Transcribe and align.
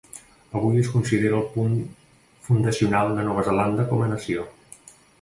Avui 0.59 0.79
es 0.83 0.89
considera 0.93 1.37
el 1.41 1.45
punt 1.59 1.77
fundacional 2.49 3.15
de 3.21 3.29
Nova 3.31 3.47
Zelanda 3.53 3.89
com 3.93 4.07
a 4.09 4.13
nació. 4.19 4.53